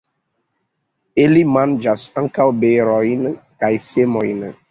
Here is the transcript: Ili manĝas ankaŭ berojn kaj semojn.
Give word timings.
Ili 1.23 1.43
manĝas 1.57 2.07
ankaŭ 2.23 2.47
berojn 2.63 3.23
kaj 3.65 3.73
semojn. 3.89 4.43